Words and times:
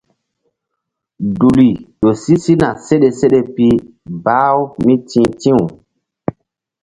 Duli 1.37 1.67
ƴo 1.99 2.09
si 2.21 2.33
sina 2.43 2.67
seɗe 2.85 3.09
seɗe 3.19 3.39
pi 3.55 3.67
bah-u 4.23 4.61
mí 4.85 4.93
ti̧h 5.09 5.31
ti̧w. 5.41 5.59